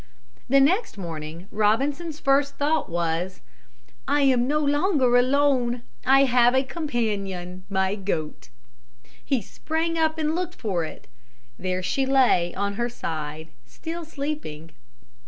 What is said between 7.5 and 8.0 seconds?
my